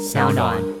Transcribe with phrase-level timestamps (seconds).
[0.00, 0.79] 小暖。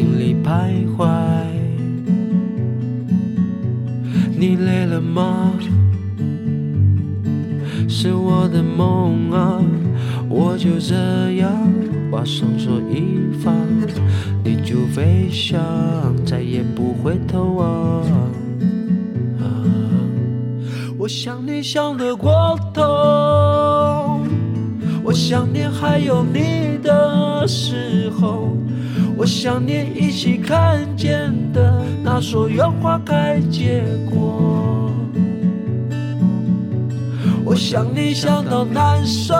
[0.00, 0.89] 心里徘徊。
[29.50, 34.92] 想念一起看见的那所有花开结果，
[37.44, 39.34] 我想你想到难受，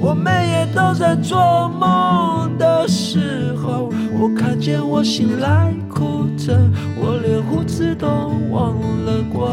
[0.00, 6.56] 我每夜都在做梦的时候，我看见我醒来哭着，
[6.96, 8.06] 我连胡子都
[8.52, 8.72] 忘
[9.04, 9.50] 了刮。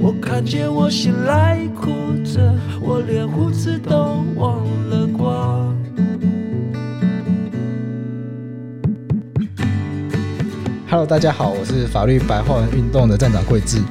[0.00, 1.88] 我看见我醒来哭
[2.22, 5.07] 着，我连胡子都忘了
[10.90, 13.82] Hello，大家好，我是法律白话文运动的站长桂智。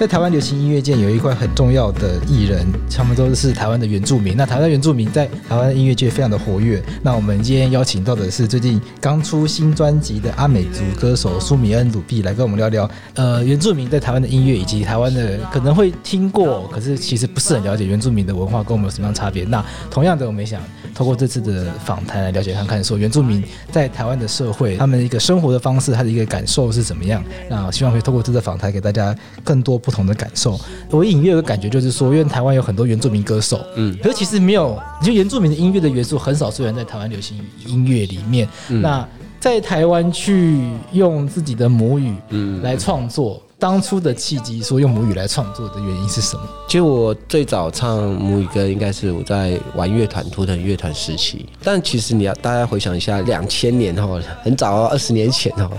[0.00, 4.34] 在台湾流行音乐界有一块很重要的艺人，他们都是台湾的原住民。
[4.34, 6.82] 那台湾原住民在台湾音乐界非常的活跃。
[7.02, 19.44] 那我们今天邀请到的是最近刚出新专辑的阿美族歌手苏米恩鲁碧来跟我们聊聊，呃，原住民在台湾的音乐以及台湾的可能会听过，可是其实不是很了解原住民的文化跟我们有什么样差别。
[19.44, 20.62] 那同样的，我们也想
[20.94, 27.22] 透过这次的访谈来了解看看，说原住民在台湾的社会，他们一个生活的方式，他的一个感受是怎么样。
[27.50, 30.58] 那希望可以透过这次访谈给大家更多同的感受。
[30.90, 38.48] 我隐约有个感觉，就是说，因为台湾有很多原住民歌手，嗯，可是其实没有，就原住民的音乐的元素很少出现在台湾流行音乐里面。
[38.68, 39.06] 嗯、那
[39.38, 43.42] 在台湾去用自己的母语，嗯，来创作。
[43.60, 46.42] 当初的契机，说用母语来创作的原因是什么？
[46.66, 51.46] 其实我最早唱母语歌，应该是我在玩乐团、图腾乐团时期。
[51.62, 55.70] 但其实你要大家回想一下，两千年哦，很早二十年前哦，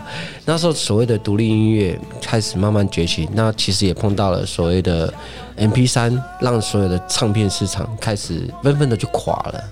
[0.46, 5.12] 那时候所谓的独立音乐开始慢慢崛起，那其实也碰到了所谓的
[5.58, 9.64] MP3，让所有的唱片市场开始纷纷的就垮了。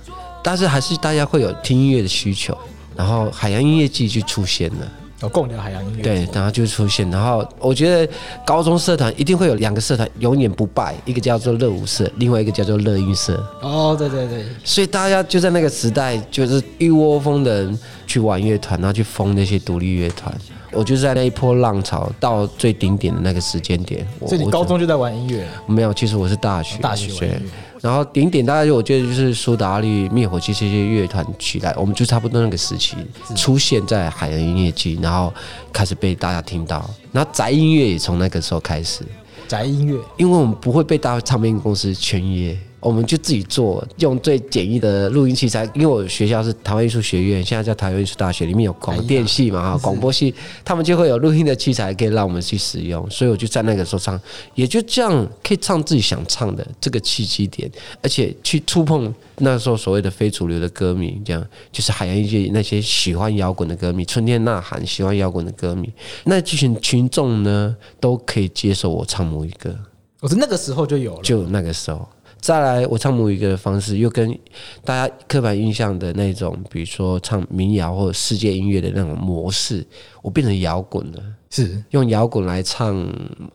[0.41, 2.57] 但是还是大家会有听音乐的需求，
[2.95, 4.91] 然后海洋音乐季就出现了。
[5.21, 7.09] 有共聊海洋音乐，对，然后就出现。
[7.11, 8.13] 然后我觉得
[8.45, 13.35] 高中社团一定会有两个社团永远不败，一个叫做热舞社，另外一个叫做乐音社。
[13.61, 14.45] 哦，对对对。
[14.63, 20.33] 所以大家就在那个时代，就是一窝蜂的人去玩乐团，然后去封那些独立乐团。
[20.71, 24.07] 我就是在那一波浪潮到最顶点的那个时间点。
[24.27, 25.45] 所以你高中就在玩音乐？
[25.65, 26.77] 没有，其实我是大学。
[26.77, 27.41] 大学。
[27.81, 32.97] 然后顶点大概就我觉得就是苏打绿、灭火器这些乐团起来，我们就差不多那个时期
[33.35, 35.33] 出现在海洋音乐季，然后
[35.71, 36.89] 开始被大家听到。
[37.11, 39.03] 然后宅音乐也从那个时候开始。
[39.47, 42.57] 宅音乐，因为我们不会被大唱片公司签约。
[42.79, 45.69] 我们就自己做，用最简易的录音器材。
[45.73, 53.09] 因为我学校是台湾艺术学院，现在叫台湾艺术大学，里面有广电系嘛，哈，广播系，他们就会有录音的器材可以让我们去使用。
[53.09, 54.19] 所以我就在那个时候唱，
[54.55, 57.69] 也就这样可以唱自己想唱的这个契机点，
[58.01, 65.91] 而且去触碰那时候所谓的非主流的歌迷，这样就是海洋音乐那些喜欢摇滚的歌迷，春天呐喊喜欢摇滚的歌迷，
[66.23, 69.75] 那这群群众呢都可以接受我唱母语歌。
[70.21, 72.07] 我是那个时候就有了，就那个时候。
[72.41, 74.37] 再来，我唱母语歌的方式又跟
[74.83, 79.85] 大家刻板印象的那种，比如说唱民谣或者世界音乐的那种模式，
[80.21, 83.07] 我变成摇滚了，是用摇滚来唱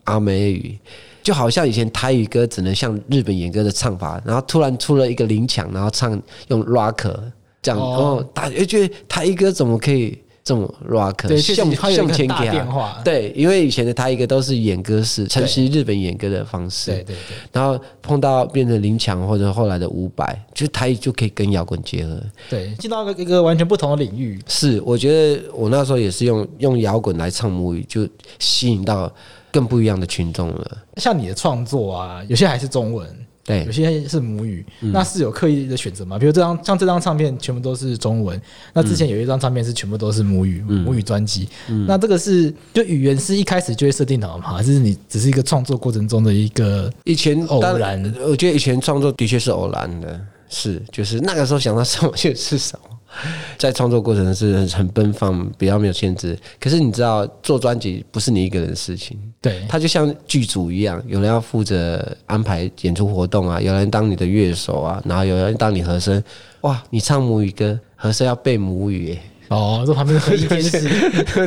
[0.03, 0.77] 阿美语，
[1.23, 7.11] 就好像以前台语歌只能像日本演歌的唱法，然后突然出了一个林强，然后唱用 rock
[7.61, 10.17] 这样，哦，大家觉得台语歌怎么可以？
[10.45, 17.35] 这种 rock 对，向向前给变化，对，因为以前的他一个都是演歌式，承袭日本演歌的方式，对对对。
[17.51, 24.39] 然后碰到变成林强或者后来的伍佰，就台语就可以跟摇滚结合，对，进到一个一个完全不同的领域。
[24.47, 28.07] 是，我觉得我那时候也是用用摇滚来唱母语，就
[28.37, 29.11] 吸引到
[29.51, 30.77] 更不一样的群众了。
[30.97, 33.09] 像你的创作啊，有些还是中文。
[33.45, 36.17] 对，有些是母语，嗯、那是有刻意的选择吗？
[36.17, 38.41] 比如这张，像这张唱片全部都是中文，
[38.73, 41.47] 那之前有一张唱片是全部都是母语，嗯、母语专辑。
[41.69, 44.53] 嗯、那这个是就语言是一开始就会设定好吗？
[44.53, 48.03] 还是你只是一个创作过程中的一个以前偶然？
[48.25, 50.19] 我觉得以前创作的确是偶然的。
[50.49, 52.94] 是，就是那个时候想到什么就是什么。
[53.57, 56.37] 在创作过程是很很奔放，比较没有限制。
[56.59, 66.21] 可是你知道，做专辑不是你一个人的事情，对，它就像剧组一样，有人要负责安排演出活动啊，有人当你的乐手啊，然后有人当你和声。
[66.61, 69.19] 哇，你唱母语歌，和声要背母语耶。
[69.49, 70.89] 哦，这旁边的一天使，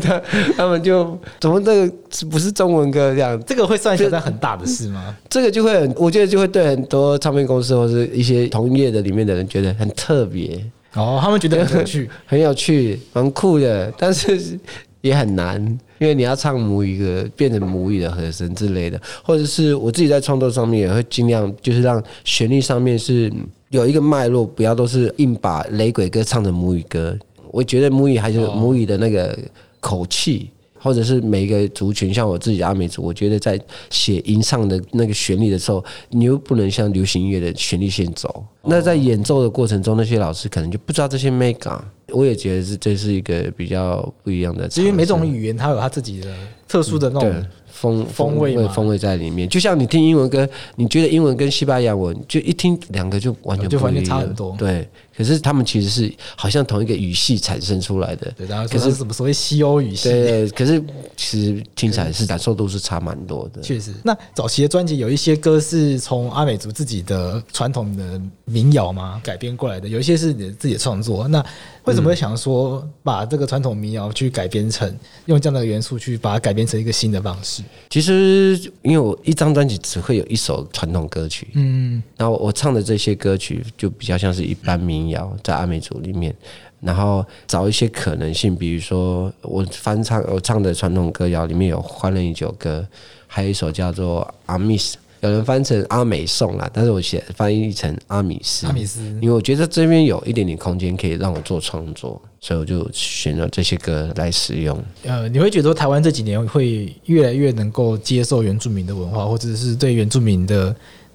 [0.00, 0.22] 他
[0.56, 1.92] 他们就怎么这个
[2.30, 3.42] 不是中文歌这样？
[3.44, 5.12] 这个会算一个很大的事吗？
[5.28, 10.64] 这个就会很，我觉得就会对很多唱片公司或是一些同业的里面的人觉得很特别。
[10.98, 14.58] 哦，他们觉得很有趣，很有趣，蛮酷的，但是
[15.00, 15.60] 也很难，
[15.98, 23.32] 因为你要唱母语歌，变成母语的和声之类的，或者是我自己在创作上面也会尽量，就是让旋律上面是
[23.70, 27.16] 有一个脉络，不要都是硬把雷鬼歌唱成母语歌。
[27.52, 29.38] 我觉得母语还是母语的那个
[29.78, 30.50] 口气，
[30.88, 38.42] 或者是每一个族群，像我自己的阿美族，我觉得在写吟唱的那个旋律的时候，你又不能像流行音乐的旋律线走。
[38.62, 41.78] 那在演奏的过程中，那些老师可能就不知道这些 mega。
[42.08, 46.34] 我也觉得是这是一个比较不一样的，因为每种语言它有它自己的
[46.66, 47.46] 特殊的那种。
[47.70, 54.56] 风风味风味在里面，就像你听英文歌，你觉得英文跟西班牙文就一听两个就完全不一样，就完全差很多。
[54.58, 54.88] 对，
[55.18, 58.32] 可是他们其实是好像同一个语系产生出来的。
[58.36, 60.08] 对，然后可是什么所谓西欧语系？
[60.08, 60.80] 对，可是
[61.16, 63.60] 其实听起来是感受度是差蛮多的。
[63.60, 71.26] 确实，那早期的专辑有一些歌是从阿美族自己的传统的民谣嘛改编过来的，有一些是你自己的创作。
[71.26, 71.44] 那
[71.82, 74.94] 为什么会想说把这个传统民谣去改编成
[75.24, 77.62] 用这样的元素去把它改编成一个新的方式？
[77.90, 86.34] 其实，因为我一张专辑只会有一首传统歌曲，嗯，然后我唱的这些歌曲就比较像是一般民谣，在阿美族里面，
[86.80, 92.86] 然后找一些可能性，比如说我翻唱我唱的传统歌谣里面有《欢乐饮酒歌》，
[93.26, 94.96] 还有一首叫做《阿密斯》。
[95.20, 98.68] 有人翻成阿美颂啦，但是我写翻译成阿米斯。
[98.68, 104.80] 阿米斯，因为我觉得这边有一点点空间可以让我做创作，所以我就选了这些歌来使用。
[105.02, 110.72] 呃，你会觉得台湾这几年会越来越能够接受原住民的文化，或者是对原住民的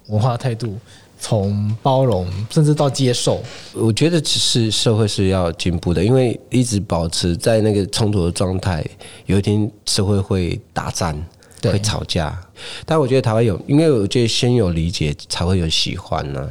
[0.08, 0.76] 文化态度
[1.24, 3.42] 从包容甚至到接受？
[3.72, 8.84] 我觉得只是社会是要进步的，因为一直保持在那个冲突的状态，
[9.24, 11.16] 有一天社会会打战。
[11.62, 12.38] 会吵架，
[12.84, 16.44] 但我觉得台湾有，因为我觉得先有理解才会有喜欢呢、啊。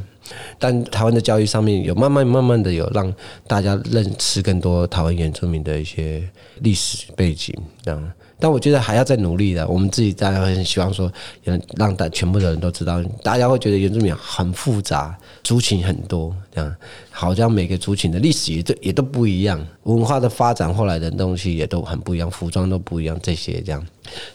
[0.57, 3.13] 但台湾的教育上面有慢慢慢慢的有让
[3.45, 6.27] 大家认识更多台湾原住民的一些
[6.61, 7.53] 历史背景，
[7.83, 8.11] 这样。
[8.44, 9.66] 但我觉得还要再努力的。
[9.69, 11.10] 我们自己当然很希望说，
[11.78, 16.75] 让大全部的人都知道，大家会觉得原住民很复杂，族群很多，这样。
[17.10, 23.81] 好像每个族群的历史也都也都不一样，文化的发展后来的东西也都很不一样，服装都不一样，这些这样。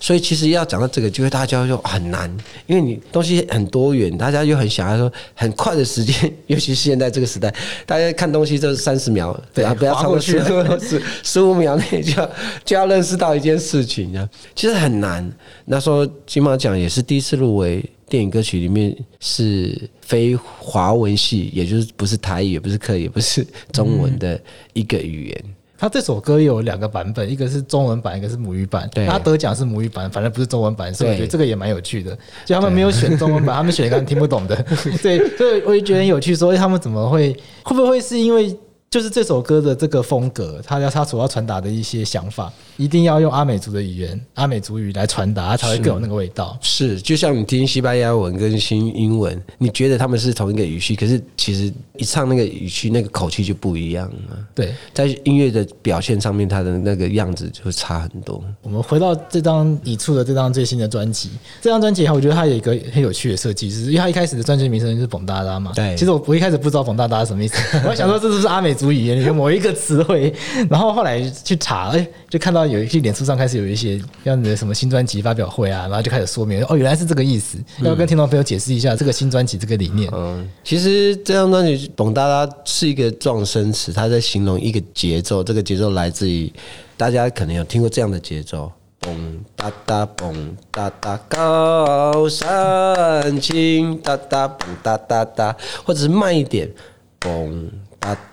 [0.00, 2.30] 所以其实要讲到这个，就会大家就很难，
[2.66, 7.52] 因为你东西很多元，大家又很想要说很快的时间， 尤其是现在这个时代，
[7.86, 10.38] 大家看东西就是三十秒， 对啊，不要超过十
[10.80, 12.30] 十十五秒内就要
[12.64, 15.30] 就要认识到一件事情，这样其实很难。
[15.64, 17.84] 那时候金马奖也是第一次入围。
[18.10, 24.40] 电影歌曲里面是非华文系，也就是不是台语，也不是客语，也不是中文的
[24.72, 25.44] 一个语言。
[25.78, 28.88] 他、嗯、这首歌有两个版本，一个是中文版，一个是母语版。
[28.92, 32.18] 对，他得奖是母语版，反正不是中文版，所以我觉得这个也蛮有趣的。
[32.44, 34.56] 就他们没有选中文版，他们选一个听不懂的。
[35.02, 37.32] 对，所以我也觉得很有趣，说他们怎么会，
[37.62, 38.54] 会不会是因为？
[38.90, 46.56] 就是这首歌的这个风格，他要他所要传达的一些想法，一定要用阿美族的语言、阿美族语来传达，它才会更有那个味道。
[46.62, 54.38] 是，是，就像你听西班牙文跟新英文，你觉得他们是同一个语系，可是其实一唱那个语序，那个口气就不一样了。
[54.54, 58.42] 对，在音乐的表现上面，它的那个样子就会差很多。
[58.62, 61.28] 我们回到这张你出的这张最新的专辑，
[61.60, 65.72] 这张专辑我觉得它有一个很有趣的设计，就是因为它一开始的专辑名称就是“蹦哒哒”嘛。
[65.74, 70.32] 对，其实我我一开始不知道“蹦哒哒”什么意思，我想说这是不是阿美族语言里面某一个词汇，
[70.70, 80.08] 然后后来去查，哎，就看到有一些脸书上开始有一些这样的什么新专辑发表会啊，然后就开始说明，哦，原来是这个意思，要跟听众朋友解释一下这个新专辑这个理念。
[80.14, 86.52] 嗯，其实这张专辑“蹦哒哒”是一个撞声词，它在形容一个节奏，这个节奏来自于
[86.96, 88.70] 大家可能有听过这样的节奏：
[89.00, 96.70] 蹦哒哒，蹦哒哒，高山青，哒哒蹦哒哒哒，或者是慢一点，
[97.18, 97.68] 蹦。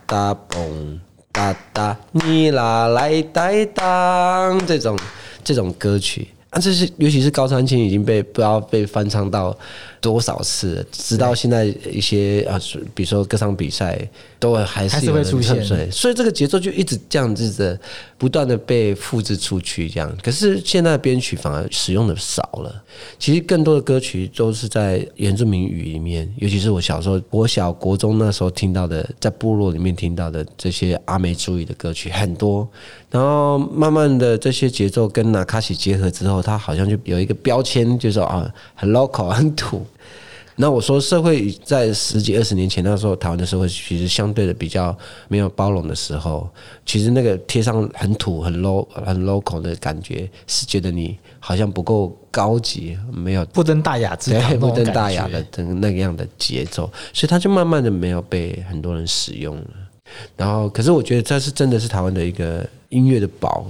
[0.07, 0.99] 哒哒蹦
[1.31, 4.97] 哒哒，你拿来担当这种
[5.43, 9.55] 这种歌曲啊，这是尤其是高山青已经被不知道被翻唱到
[10.05, 12.61] 多少次，直到现在一些啊，
[12.93, 13.99] 比如说歌唱比赛，
[14.37, 17.79] 都还是会出现，所以这个节奏就一直这样子的
[18.19, 20.15] 不断的被复制出去，这样。
[20.21, 22.83] 可是现在编曲反而使用的少了，
[23.17, 32.67] 其实更多的歌曲都是在原住民语里面，尤其是我小时候，我小国中那时候听到的，在部落里面听到的这些阿美族语的歌曲很多，
[33.09, 39.83] 然后慢慢的这些节奏跟那卡西结合之后，它好像就有一个标签，就是说啊，很 local 很土。
[40.57, 44.97] 那我说，社会在十几二十年前那时候，台湾的社会其实相对的比较
[45.27, 46.49] 没有包容的时候，
[46.85, 59.67] 其实那个贴上很土、很 low、很 local 的感觉，是觉得你好像不够高级，没有不登大雅之堂，不登大雅的那个样的节奏，所以它就慢慢的没有被很多人使用了。
[60.37, 63.65] 然后，可是我觉得这是真的是台湾的一个音乐的宝。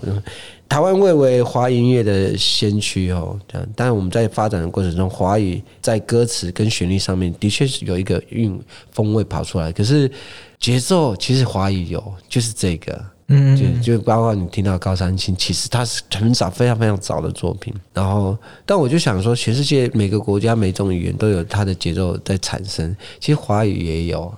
[0.67, 3.67] 台湾蔚为华语音乐的先驱哦，这样。
[3.75, 8.59] 但是我们在发展的过程中，华语在歌词跟旋律上面的确是有一个韵
[8.91, 9.71] 风味跑出来。
[9.71, 10.11] 可是
[10.59, 17.73] 节奏其实华语有，就是这个，嗯，就就包括你听到高山青，其实它是很早非常非常早的作品。
[17.93, 24.33] 然后，但我就想说，全世界每个国家每种语言都有它的节奏在产生，其实华语也有。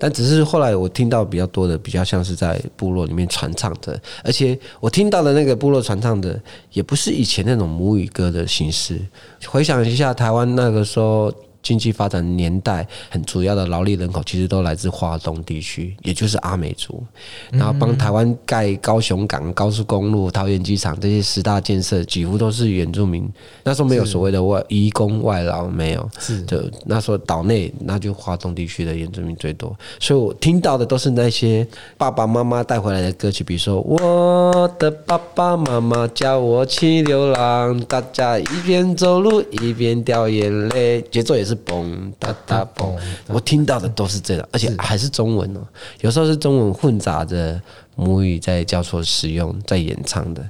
[0.00, 6.40] 但只是后来我听到比较多的，比较像是在部落里面传唱的，而且我听到的那个部落传唱的，
[6.72, 8.98] 也不是以前那种母语歌的形式。
[9.46, 11.32] 回想一下，台湾那个时候。
[11.62, 17.02] 经济发展年代很主要的劳力人口其实都来自华东地区，也就是阿美族。
[17.52, 23.30] 然后帮台湾盖高雄港、高速公路、桃园机场这些十大建设，几乎都是原住民。
[23.62, 26.10] 那时候没有所谓的外移工外劳，没有。
[26.18, 31.66] 是就那时候岛内那就华东地区的原住民最多，所以我听到的都是那些
[31.98, 41.49] 爸爸妈妈带回来的歌曲，比如说我的爸爸妈妈叫我去流浪，大家一边走路一边掉眼泪，节奏也是。
[41.50, 45.60] 是嘣哒哒嘣，我听到的都是这个，而且还是中文哦。
[46.00, 47.60] 有时候是中文混杂着
[47.96, 50.48] 母语在交错使用，在演唱的。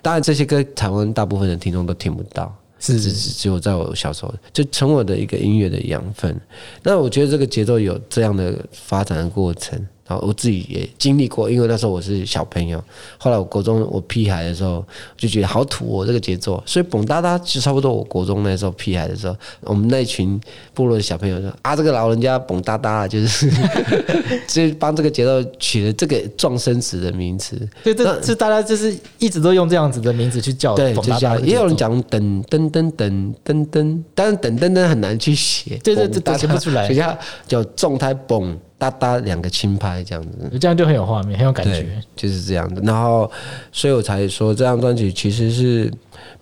[0.00, 6.40] 当然，这些歌台湾大部分的听众都听不到，是只只有在我小时候就成我的一个音乐的养分。
[6.82, 9.84] 那我觉得这个节奏有这样的发展的过程。
[10.08, 12.82] 然后我自己也经历过，因为那时候我是小朋友。
[13.18, 14.82] 后来我国中我屁孩的时候，
[15.18, 16.62] 就觉得好土哦，这个节奏。
[16.64, 17.92] 所以蹦哒哒就差不多。
[17.92, 20.40] 我国中那时候屁孩的时候，我们那群
[20.72, 23.50] 部落的小朋友说：“啊，这个老人家蹦哒哒，就是
[24.48, 30.74] 就帮这个节奏取了这个状声词的名词。”对，这这大家就是一直都用这样子的名字去叫。
[30.74, 31.38] 对，就叫。
[31.40, 35.78] 也有人讲噔噔噔噔噔噔，但是噔噔噔很难去写。
[35.84, 36.86] 对对，这写不出来。
[36.86, 38.58] 所以叫叫重胎蹦。
[38.78, 42.80] 哒哒两个轻拍这样子，这样就很有画面，很有感觉，就是这样的。
[42.82, 43.30] 然后，
[43.72, 45.92] 所以我才说这张专辑其实是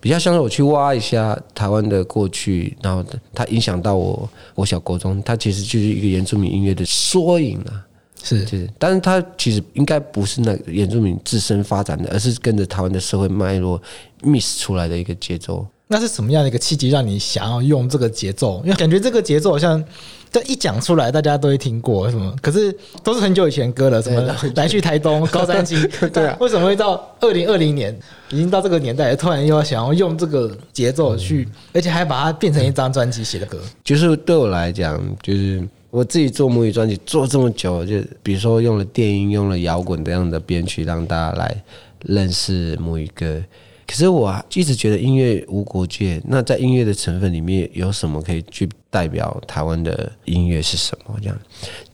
[0.00, 3.02] 比较像是我去挖一下台湾的过去，然后
[3.34, 7.82] 它影响到我，我小国中，它其实就是一个原住民音乐的缩影啊。
[8.22, 13.80] 是，就是，但是它其实应该不是那个原住民自身发展的，而是跟着台湾的社会脉络
[14.22, 15.66] miss 出来的一个节奏。
[15.88, 18.60] 那是什么样的一个契机让你想要用这个节奏？
[18.64, 19.82] 因为感觉这个节奏好像。
[20.28, 22.34] 这一讲出来，大家都会听过什么？
[22.42, 24.20] 可是都是很久以前歌了，什么
[24.56, 25.80] 来去台东高山青，
[26.12, 27.96] 对啊，为什么会到二零二零年，
[28.30, 33.58] 已经到这个年代，突然又要想要用这个节奏去，而且还把它变成一张专辑写的歌？
[33.82, 41.64] 就是对我来讲，就是我自己做母语专辑做这么久，就比如说用了电音，用了摇滚这样的编曲，让大家来
[42.04, 43.40] 认识母语歌。
[43.86, 46.20] 可是我一直觉得音乐无国界。
[46.26, 51.16] 那在音乐的成分里面，有什么可以去代表台湾的音乐是什么？
[51.22, 51.38] 这样。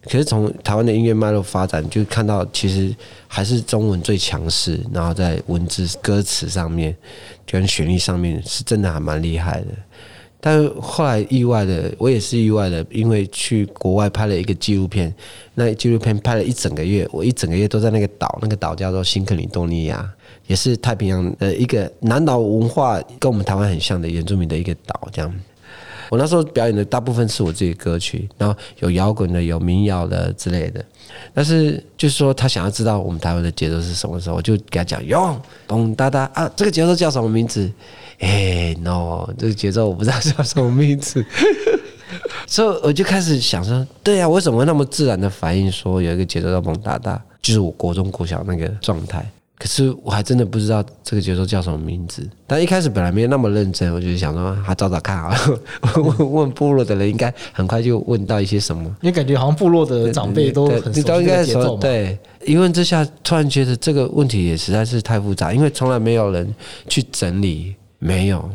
[0.04, 2.94] 可是从台湾的音乐脉络发展，就看到其实
[3.28, 4.80] 还是中文最强势。
[4.92, 6.96] 然后在文字歌词上面，
[7.46, 9.66] 跟旋律上面，是真的还蛮厉害的。
[10.40, 15.14] 但后来意外的，我也是意外的，因为去国外拍了一个纪录片。
[15.54, 20.12] 那纪录片拍了一整个月，我一整个月都在那个岛，那个岛叫做新克里多尼亚。
[20.46, 25.32] 也是太平洋的一个南岛文化跟我们台湾很像的原住民的一个岛，这样。
[26.11, 30.84] 我那时候表演的大部分是我自己歌曲，然后有摇滚的，有民谣的之类的。
[31.32, 37.70] 但是就是说，他想要知道我们台湾的节奏是什么时候，我就给他讲，哟，咚哒哒啊，这个节奏叫什么名字？
[38.18, 41.25] 哎，no，这个节奏我不知道叫什么名字。
[42.46, 49.26] 所以我就开始想说，对呀，为什么那么自然的反应说有一个节奏叫咚哒哒，就是我国中国小那个状态。
[49.62, 55.38] 可是我还真的不知道这个节奏叫什么名字，但一开始本来没有那么认真，我就想说，还找找看啊，
[55.95, 58.83] 问问部落的人，应该很快就问到一些什么。
[59.02, 61.81] 因为感觉好像部落的长辈都很熟悉节奏嘛？
[61.81, 66.52] 对，一问之下，突然觉得这个问题也实在是太复杂，因为从来没有人
[66.88, 68.50] 去整理，没有。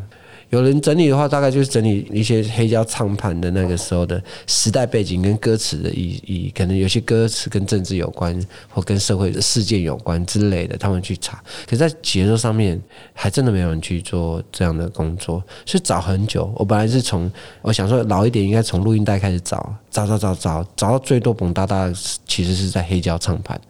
[0.50, 8.38] 有人整理的话，大概就是整理一些黑胶唱盘的那个时候的时代背景跟歌词的意义，可能有些歌词跟政治有关，
[8.68, 11.42] 或跟社会的事件有关之类的，他们去查。
[11.66, 12.80] 可是在节奏上面，
[13.12, 16.50] 还真的没有人去做这样的工作，所以找很久。
[16.56, 21.92] 我本来是从我想说老一点，应该从录音带开始找，找找找找，找到最多蹦哒哒，
[22.26, 23.60] 其实是在黑胶唱盘。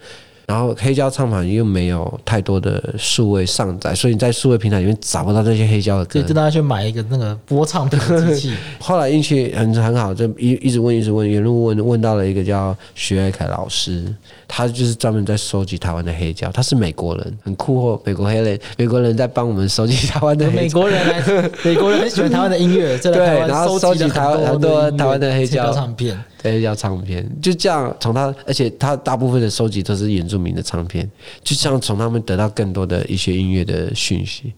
[0.49, 8.55] 然后黑胶唱盘又没有太多的数位上载，所以你在数位平台里面找不到这些黑胶的歌，就大家去买一个那个播唱的机器。
[8.81, 14.02] 后来运气很很好，就一一直问一直问，一路问问到了一个叫徐爱凯老师，
[14.49, 20.81] 他就是专门在收集台湾的黑胶，他是美国人，很酷哦，美国黑人，美国人在帮我们收集台湾的黑胶。
[20.81, 23.12] 美国人来，美国人很喜欢台湾的音乐，对，
[23.47, 26.19] 然后收集台湾很多台湾的黑胶唱片。
[26.42, 31.11] 对，要唱片，就这样从他，而且他大部分的收集都是原住民的唱片，
[31.42, 34.52] 就这样从他们得到更多的一些音乐的讯息，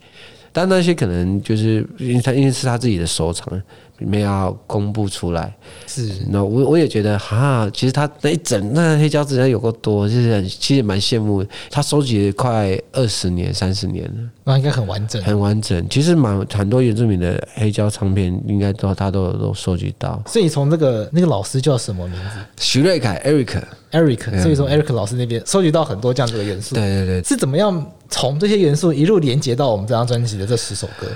[0.52, 3.60] 但那些可能就是因为他因为是他自己的收藏。
[4.02, 5.54] 没有公布出来，
[5.86, 11.44] 是那我我也觉得哈，其实他那一整那黑胶质有够多，就是很其实蛮羡慕。
[11.70, 15.86] 他收集了快二十年、三十年了，那应该很完整，很完整。
[15.90, 20.22] 其实蛮很多原住民的黑胶唱片，应该都他都有都收集到。
[20.26, 22.38] 所以从那个那个老师叫什么名字？
[22.58, 24.40] 徐瑞凯，Eric，Eric。
[24.40, 26.74] 所以从 Eric 老师那边收集到很多这样子的元素。
[26.74, 31.06] 对对对，是怎么样从这些元素一路连接到我们这张专辑的这十首歌？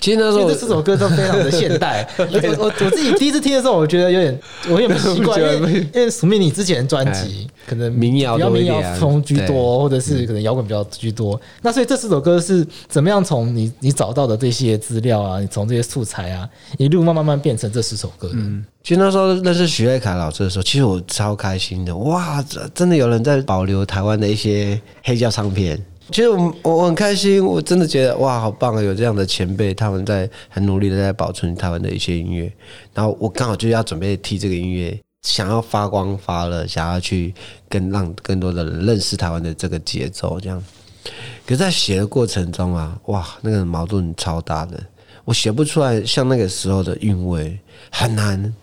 [0.00, 2.06] 其实那时候这四首歌都非常的现代。
[2.18, 2.24] 我
[2.58, 11.40] 我我自己第一次听的时候，我觉得有点我有点奇怪， 因为因为署名你之前专辑可能民谣比较民谣风居多，或者是可能摇滚比较居多。
[11.62, 16.46] 那所以这四首歌是怎么样从你你找到的这些资料啊，你从这些素材啊，
[16.76, 18.34] 一路慢慢慢变成这四首歌的？
[18.36, 21.96] 嗯，其实那时候认识徐爱凯老师的时候，其实我超开心的。
[21.96, 22.44] 哇，
[22.74, 25.82] 真的有人在保留台湾的一些黑胶唱片。
[26.10, 28.82] 其实我我很开心，我真的觉得哇，好棒啊！
[28.82, 32.52] 有这样的前辈，他们在很努力的在保存台湾的一些音乐。
[32.92, 37.34] 然后我刚好就要准备替这个音乐，想要发光发热，想要去
[37.70, 40.38] 更让更多的人认识台湾的这个节奏。
[40.38, 40.62] 这样，
[41.46, 44.78] 可是在写的过程中啊，哇，那个矛盾超大的，
[45.24, 47.58] 我写不出来像那个时候的韵味，
[47.90, 48.54] 很难。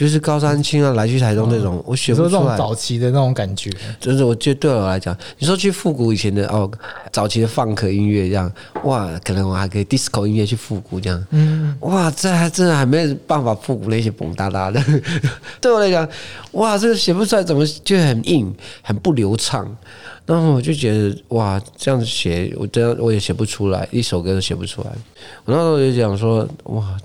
[0.00, 2.56] 就是高山青啊，来去台东那种，我选不出来。
[2.56, 6.70] 早期的那种感觉，就是我觉得对我来讲，你说去复古以前的哦，
[7.12, 8.50] 早期的放克音乐这样，
[8.84, 14.82] 哇，可能我还可以 disco 音乐去复古这样，嗯，哇，这还真的还没有办法复古那些蹦哒哒的。
[15.60, 16.08] 对我来讲，
[16.52, 19.76] 哇，这个写不出来，怎么就很硬，很不流畅。
[20.24, 24.90] 然后我就觉得，哇，这样子写，我这样我也写不出来，一首歌都写不出来。
[25.44, 26.96] 我那时候就讲说，哇。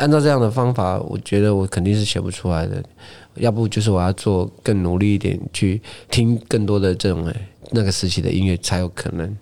[0.00, 2.82] 按照这样的方法，我觉得我肯定是写不出来的。
[3.36, 7.32] 要不就是我要做更努力一点，去听更多的这种
[7.70, 9.36] 那个时期的音乐才有可能。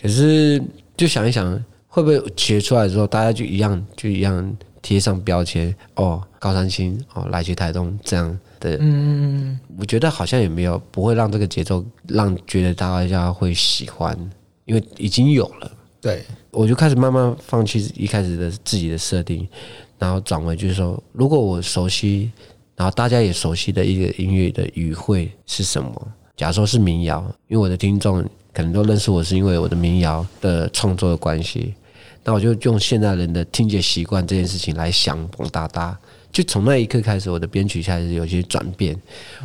[0.00, 0.60] 可是
[0.96, 1.52] 就想一想，
[1.86, 8.76] 会不会写出来之后，大家就一样就一样贴上标签哦，高山青哦，来去台东这样的。
[8.80, 14.18] 嗯，我觉得好像也没有不会让这个节奏让觉得大家会喜欢，
[14.64, 15.70] 因为已经有了。
[16.00, 19.46] 对，我就开始慢慢放弃一开始的自己的设定。
[20.02, 22.28] 然后转为就是说，如果我熟悉，
[22.74, 26.08] 然后大家也熟悉的一个音乐的语汇是什么？
[26.36, 28.20] 假如说是民谣，因为我的听众
[28.52, 31.74] 可能都认识我是因为我的民谣的创作的关系，
[32.24, 35.96] 那我就用现代人的听觉习惯这件事情来想蹦哒哒。
[36.32, 38.96] 就从那一刻开始，我的编曲开始有些转变，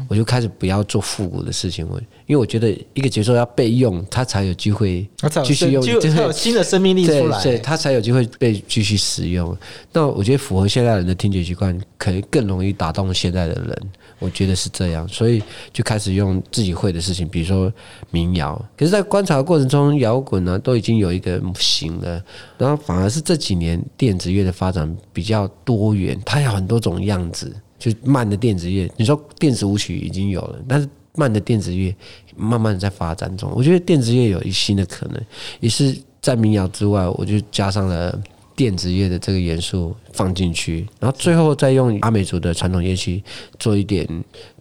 [0.07, 1.85] 我就开始不要做复古的事情。
[1.89, 5.07] 我因为我觉得一个节奏要被用，它才有机会
[5.43, 9.55] 继续用，就有新的生命力出来，对，它才有机会被继续使用。
[9.91, 13.77] 那我觉得符合现代人的听觉习惯，可能更容易打动现代的人。
[14.19, 17.71] 我觉得是这样，所以就开始用自己会的事情，比如说
[18.09, 18.55] 民谣。
[18.75, 22.19] 可是，在观察的过程中，摇滚呢都已经有一个型了，
[22.57, 27.53] 然后反而是这几年电子乐的发展比较多元，它有很多多种样子。
[27.79, 31.95] 就慢的电子乐，你说电子舞曲已经有了，但是慢的电子乐
[32.35, 33.51] 慢慢在发展中。
[33.55, 35.21] 我觉得电子乐有一新的可能，
[35.59, 38.21] 也是在民谣之外，我就加上了。
[38.57, 43.23] 电子乐的这个元素放进去，然后最后再用阿美族的传统乐器
[43.59, 44.03] 做一点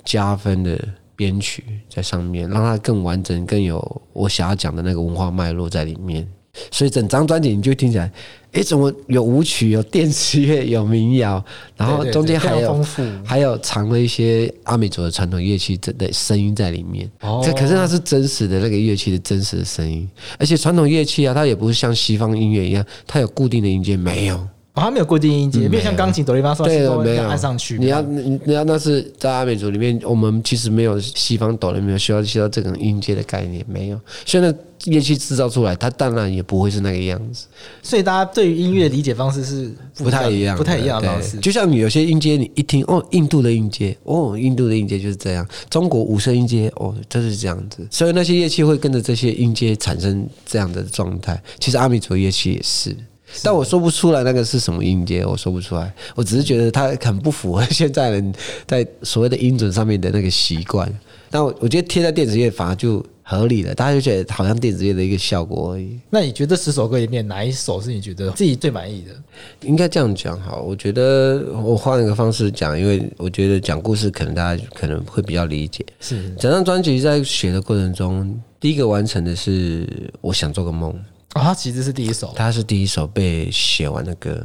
[0.05, 0.79] 加分的
[1.17, 6.29] 编曲在上面，让它更完整、更有我想要讲的那个文化脉络在里面。
[6.71, 8.13] 所以整张专辑你就听起来，
[8.57, 11.45] 哎，怎么有舞曲、有电子乐、有民谣，
[11.77, 12.83] 然后中间还有
[13.23, 17.07] 还有藏了一些阿美族的传统乐器的声音在里面。
[17.21, 27.79] 哦，这可是它是真实的那个乐器的真实的声音，而且传统乐器啊，它也不是像西方音乐一样，它有固定的音阶，没有，哦，它没有固定音阶，没有像钢琴哆来咪发嗦西没有按上去。
[27.79, 33.99] 你要你你要那是在阿美族里面，我们其实没有西方哆来咪需要需要这种音阶的概念，没有。
[34.27, 37.47] 现在乐器制造出来，它当然也不会是那个样子。
[37.83, 41.39] 所以大家对于音乐的理解方式是不太一样，不太一样的方式。
[41.39, 45.49] 就像你有些音阶，你一听哦，印度的音阶，哦，印度的音阶就是这样。
[45.71, 47.87] 中国五声音阶，哦，就是这样子。
[47.91, 51.43] 所以那些乐器会跟着这些音阶产生这样的状态。
[51.59, 52.95] 其实阿美族乐器也是。
[53.43, 55.93] 但我说不出来那个是什么音阶，我说不出来。
[56.15, 58.35] 我只是觉得它很不符合现在人
[58.67, 60.93] 在所谓的音准上面的那个习惯。
[61.29, 65.99] 但我我觉得贴在电子乐反而就合理了，大家就觉得好像电子乐的一个效果而已。
[66.09, 69.69] 那你觉得十首歌里面哪一首是你觉得自己最满意的？
[69.69, 75.85] 应该这样讲好，我觉得我换一个方式讲，因为我觉得讲故事可能大家可能会比较理解。
[75.99, 79.85] 是整张专辑在写的过程中，第一个完成的是
[80.21, 80.95] 我想做个梦。
[81.37, 84.45] 哦，它其实是第一首，他是第一首被写完的歌，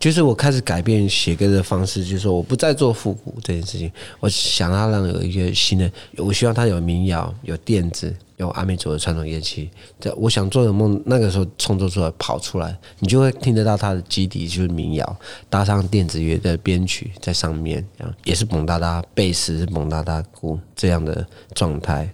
[0.00, 9.70] 就是我开始改变写歌的方式，就是说我不再做复古这件事情，我想要让有一个新的，我希望它有民谣、有电子、有阿美族的传统乐器。
[9.98, 15.16] 这我想做的梦，那个时候创作出来跑出来，你就会听得到它的基底就是民谣，
[15.48, 17.84] 搭上电子乐的编曲在上面，
[18.24, 22.08] 也是蹦哒哒贝斯、蹦哒哒鼓这样的状态。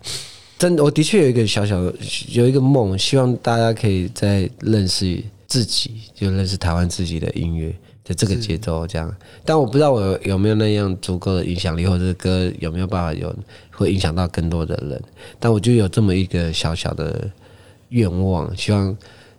[0.64, 1.94] 真的，我的确有一个小小的
[2.30, 7.70] 有一个梦，希望大家可以再认识自己，就认识台湾自己的音乐
[8.02, 9.14] 的这个节奏这样。
[9.44, 13.36] 但我不知道我有，没有那样足够的影响力，或者歌有没有办法有
[13.72, 14.98] 会影响到更多的人。
[15.38, 17.30] 但我就有这么一个小小的
[17.90, 18.86] 愿望，希望，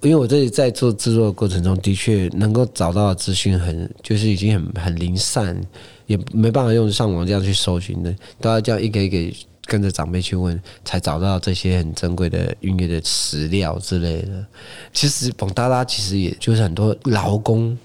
[0.02, 5.60] 因为我这里在做制作的过程中的确能够找到资讯很，就是已经很很零散，
[6.06, 9.36] 也没办法用上网这样去搜寻的，都要这样一个一个。
[9.66, 14.46] 跟着长辈去问，才找到这些很珍贵的音乐的史料之类的。
[14.94, 17.78] 其实，蹦哒哒其实也就是很多劳工，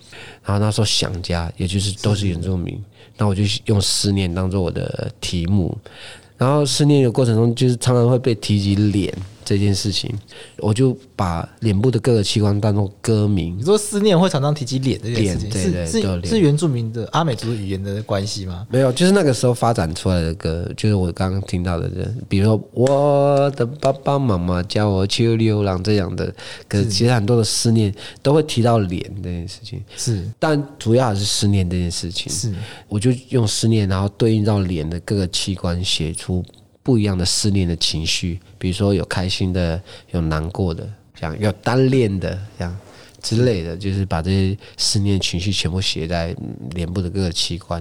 [0.45, 2.83] 然后那时候想家，也就是都是原住民。
[3.17, 5.77] 那我就用思念当做我的题目，
[6.39, 9.13] 然后思念的过程中，就是常常会被提及脸。
[9.51, 10.09] 这件事情，
[10.59, 13.59] 我就把脸部的各个器官当做歌名。
[13.59, 18.65] 你说思念会常常提及脸这件事情，对对是是是原住民的阿美族语言的关系吗？
[18.71, 26.33] 没有，就是那个时候发展出来的歌，就是我刚刚听到的人，比如说我的爸爸妈妈叫我秋流浪这样的
[26.69, 29.83] 歌，其实很多的思念都会提到脸这件事情。
[29.97, 32.33] 是，但主要还是思念这件事情。
[32.33, 32.55] 是，
[32.87, 36.45] 我就用思念，然后对应到脸的各个器官，写出。
[36.91, 42.77] 不一样的思念的情绪，比如说有开心的，有难过的，这样有单恋的，这样
[43.23, 46.35] 之类的，就是把这些思念情绪全部写在
[46.73, 47.81] 脸部的各个器官。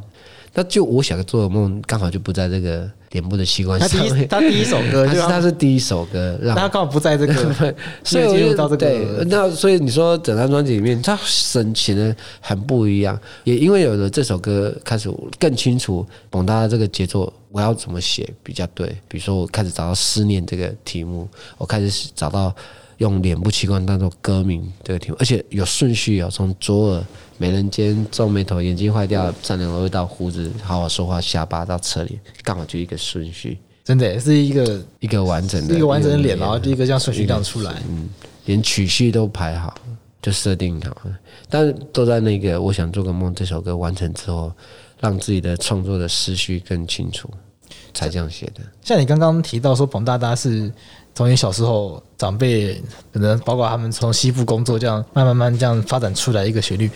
[0.54, 3.90] 那就我想做的梦，刚好就不在这个脸部的器官上。
[3.90, 7.34] 他第一，他第一首歌， 他是他是第一首歌，让他刚好不在这个，
[8.06, 8.78] 所以进入到这个。
[8.78, 17.34] 对，那所以你说整张专辑里面，他神情的很不一样，也因为有了这首歌，开始更清楚蒙大这个节奏。
[17.52, 18.88] 我要怎么写比较对？
[19.08, 22.56] 比如说，我开始找到思念这个题目，我开始找到
[22.98, 27.06] 用脸部器官当做歌名这个题目，而且有顺序哦，从左耳、
[27.38, 33.58] 美人尖、皱眉头、眼睛坏掉、善良的味道、胡子、好好说话、下巴到侧脸，刚好就一个顺序。
[33.84, 38.08] 真的是一个一个完整的，一个完整的脸，然后第一个这样顺序这样出来，嗯，
[38.46, 39.74] 连曲序都排好，
[40.22, 41.20] 就设定好了。
[41.50, 44.52] 但是都在那个我想做个梦这首歌完成之后。
[45.00, 47.30] 让自己的创作的思绪更清楚，
[47.94, 48.62] 才这样写的。
[48.82, 50.72] 像你刚刚提到说，彭大大是
[51.16, 52.82] 从你小时候长辈
[53.12, 56.90] 可能包括他们从西部工作这样慢慢慢这样发展出来一个旋律。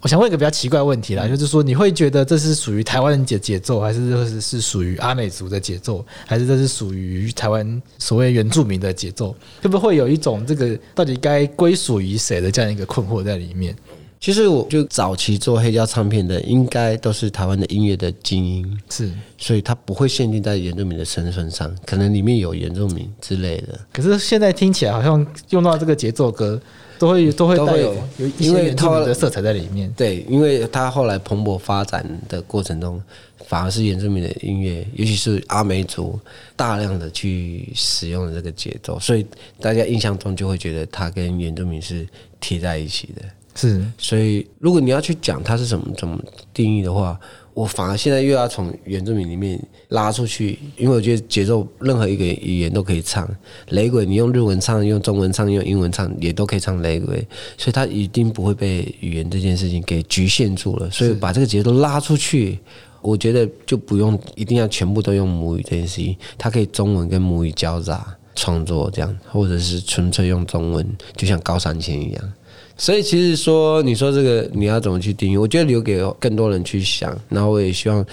[0.00, 9.32] 我想问一个比较奇怪的问题啦，就是说你会觉得这是属于台湾人节节奏，还是这是是属于阿美族的节奏，还是这是属于台湾所谓原住民的节奏？
[9.62, 13.76] 会不会有一种这个到底该归属于谁的这样一个困惑在里面？
[14.22, 23.76] 其实我就早期做黑胶唱片的，应该都是台湾的音乐的精英，是，所以他不会限定在原住民的身份上，可能里面有原住民之类的。
[23.92, 26.60] 可是现在听起来好像用到这个节奏歌，
[27.00, 29.92] 都会都会带有有一些原住民的色彩在里面。
[29.96, 33.02] 对，因为他后来蓬勃发展的过程中，
[33.48, 36.16] 反而是原住民的音乐，尤其是阿美族，
[36.54, 39.26] 大量的去使用了这个节奏，所以
[39.58, 42.06] 大家印象中就会觉得他跟原住民是
[42.38, 43.22] 贴在一起的。
[43.54, 46.18] 是，所以如果你要去讲它是什么怎么
[46.54, 47.18] 定义的话，
[47.54, 53.28] 我反而现在又要从原住民里面拉出去，因为我觉得节奏任何一个语言都可以唱，
[53.68, 57.26] 雷鬼你用日文唱、用中文唱、用英文唱也都可以唱雷鬼，
[57.58, 60.90] 所以它一定不会被语言这件事情给局限住了。
[60.90, 62.58] 所以把这个节奏拉出去，
[63.02, 72.32] 我觉得就不用一定要全部都用母语这件事情，它可以中文跟母语交杂创作这样，或者是纯粹用中文，就像高山千一样。
[72.76, 75.36] 所以其实说，你说这个你要怎么去定义？
[75.36, 77.16] 我觉得留给更多人去想。
[77.28, 78.04] 然后我也希望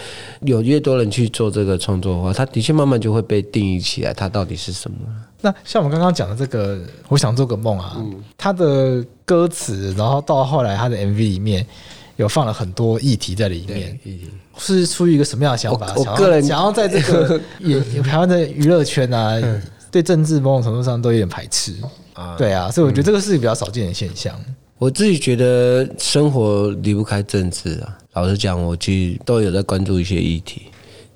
[0.41, 4.97] 有越多人去做这个创作的话，它的确慢慢就会被定义起来，它到底是什么？
[5.41, 7.97] 那像我们刚刚讲的这个，我想做个梦啊，
[8.37, 11.65] 它的歌词，然后到后来它的 MV 里面
[12.17, 13.97] 有放了很多议题在里面，
[14.57, 15.93] 是出于一个什么样的想法？
[15.95, 19.41] 我个人想要在这个 也台湾的娱乐圈啊，
[19.89, 21.73] 对政治某种程度上都有点排斥
[22.19, 22.35] 啊。
[22.37, 24.37] 对啊，所以我觉得这个是比较少见的现象。
[24.77, 27.97] 我自己觉得生活离不开政治啊。
[28.13, 30.63] 老实讲，我其实都有在关注一些议题。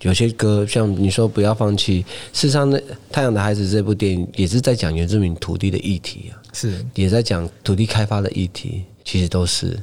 [0.02, 2.06] 有些歌，像你说不要放弃。
[2.34, 2.78] 事实上，那
[3.10, 9.80] 《太阳的孩子》这部电影也是在讲原住民土地的议题啊，是也在讲土地开发的议题，其实都是。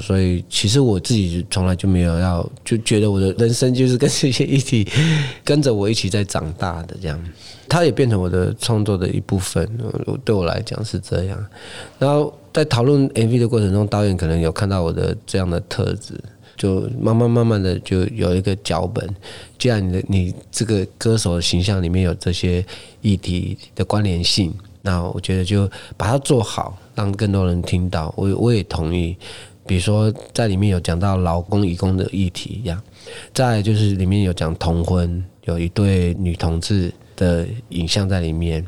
[0.00, 4.86] 所以，其实我自己从来就没有要，就觉得我的人生就是跟这些议题
[5.44, 7.20] 跟着我一起在长大的这样。
[7.68, 9.68] 它也变成我的创作的一部分，
[10.24, 11.46] 对我来讲是这样。
[11.98, 16.14] 然后在讨论 MV 的过程中，导演可能有看到我的这样的特质。
[16.56, 19.06] 就慢慢慢慢的就有一个脚本，
[19.58, 22.64] 既然你的你这个歌手的形象里面有这些
[23.02, 28.10] 议题的关联性，那我觉得就把它做好，让更多人听到。
[28.16, 29.14] 我我也同意，
[29.66, 32.80] 比如说在里面有讲到劳工移工的议题一样，
[33.34, 38.64] 再就是里面有讲同婚，有一对女同志的影像在里面，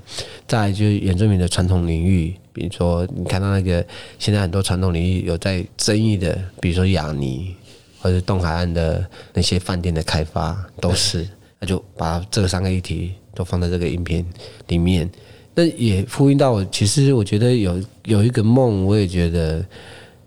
[0.46, 3.84] 再就是原住民的传统领域，比如说你看到那个
[4.18, 7.54] 现在很多传统领域有在争议的，比如说雅尼。
[8.00, 11.26] 或者东海岸的那些饭店的开发都是，
[11.58, 14.24] 那就把这三个议题都放在这个影片
[14.68, 15.10] 里面。
[15.52, 19.66] 那也呼应到我，其实我觉得有有一个梦，我也觉得，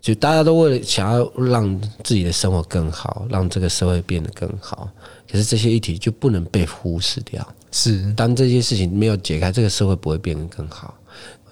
[0.01, 4.89] 就大家都为了想要让自己的生活更好，让这个社会变得更好，
[5.31, 7.47] 可是这些议题就不能被忽视掉。
[7.71, 10.93] 是，当这些事情没有解开，这个社会不会变得更好。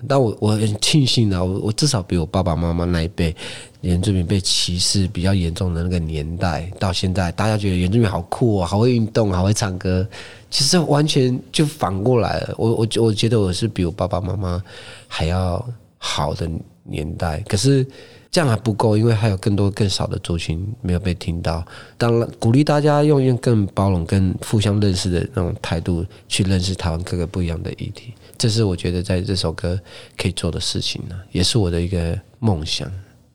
[0.08, 3.36] 但我我很庆幸啊，我我至少比我爸爸妈妈那一辈
[3.82, 10.08] 原住民被歧视比较严重的那个年代，到现在大家觉得原住民好酷哦，好会运动，好会唱歌，
[10.50, 12.56] 其实完全就反过来了。
[12.58, 14.64] 我我我觉得我是比我爸爸妈妈
[15.06, 15.64] 还要
[15.98, 16.50] 好的
[16.84, 17.86] 年代，可是
[18.32, 21.66] 这样还不够，因为还有更多更少的族群没有被听到。
[21.98, 28.14] 当然，鼓励大家用用更包容、更互相认识的那种态度去认识台湾各个不一样的议题。
[28.38, 29.80] 这是我觉得在这首歌
[30.16, 32.90] 可以做的事情呢，也是我的一个梦想。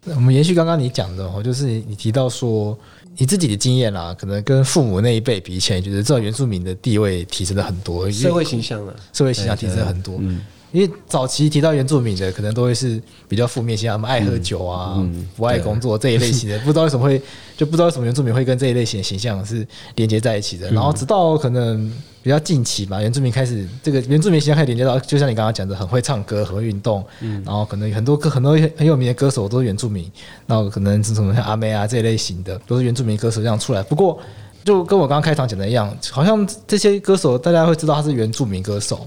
[0.05, 2.79] 我们延续刚刚你讲的哦，就是你提到说
[3.17, 10.17] 你自己的经验啦，可能跟父母那一辈比起来，觉得这原住民的地位提升了很多，社会形象了，社会形象提升了很多。
[10.21, 10.41] 嗯。
[10.75, 17.23] 因为早期提到原住民的，可能都会是比较负面，像他们爱喝酒啊、嗯嗯、不爱工作这一类型的，不知道为什么会
[17.57, 20.69] 就不知道为什么原住民会跟这一类型的形象是连接在一起的。
[20.73, 21.89] 然后直到可能
[22.25, 27.05] 比较近期吧，原住民开始这个原住民形象开始连接到，就像你刚刚讲的，很会唱歌、很会运动，
[27.45, 30.11] 然后可能很多歌很多很有名的歌手都是原住民，
[30.45, 33.81] 然后可能是什么像阿妹啊这一类型的都是原住民歌手这样出来。
[33.85, 34.19] 不过
[34.65, 39.07] 就跟我刚刚开场讲的一样，好像这些歌手大家会知道他是原住民歌手。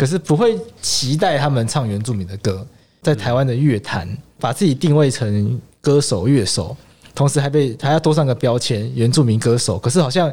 [0.00, 2.66] 可是不会期待他们唱原住民的歌，
[3.02, 4.08] 在台湾的乐坛
[4.38, 6.74] 把自己定位成歌手、乐手，
[7.14, 9.76] 同时还被还要多上个标签“原住民歌手”。
[9.78, 10.32] 可是好像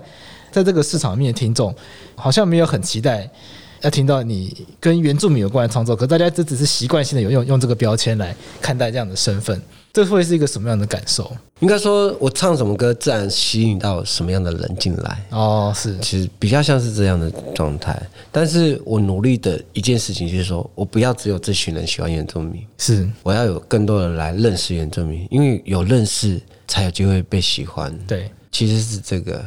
[0.53, 1.75] 在这个市场面听众，
[2.15, 3.29] 好像没有很期待
[3.81, 5.93] 要听到你跟原住民有关的创作。
[5.93, 9.61] 可大家这只是习惯性的有用用这个标签来看待这样的身份。
[9.97, 11.35] 这会是一个什么样的感受？
[11.59, 15.25] 应该说，我唱什么歌，自然吸引到什么样的人进来。
[15.31, 17.99] 哦，是，其实比较像是这样的状态。
[18.31, 27.91] 但是我努力的一件事情就是说，我不要只有这群人喜欢原住民，是我要有更多人来认识原住民，因为有认识才有机会被喜欢。
[28.05, 29.43] 对，其实是这个，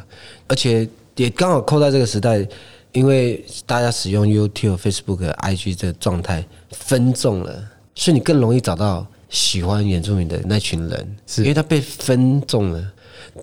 [0.49, 2.45] 而且也刚好扣在这个时代，
[2.91, 7.55] 因为大家使用 YouTube、Facebook、IG 这个状态分众了，
[7.95, 9.07] 所以你更容易找到。
[9.31, 12.93] 喜欢原住民的那群人，是因为他被分众了。